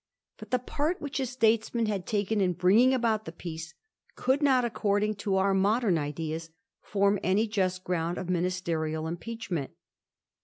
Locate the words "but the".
0.39-0.57